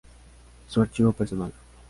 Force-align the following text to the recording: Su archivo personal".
Su 0.67 0.81
archivo 0.81 1.13
personal". 1.13 1.53